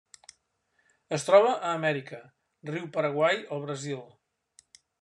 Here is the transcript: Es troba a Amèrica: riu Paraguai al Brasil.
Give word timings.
Es 1.17 1.25
troba 1.27 1.51
a 1.57 1.73
Amèrica: 1.73 2.21
riu 2.73 2.89
Paraguai 2.99 3.39
al 3.57 3.65
Brasil. 3.67 4.05